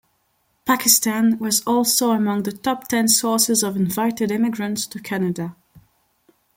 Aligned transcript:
Pakistan 0.65 1.37
was 1.37 1.61
also 1.67 2.09
among 2.09 2.41
the 2.41 2.51
top 2.51 2.87
ten 2.87 3.07
sources 3.07 3.61
of 3.61 3.75
invited 3.75 4.31
immigrants 4.31 4.87
to 4.87 4.99
Canada. 4.99 5.55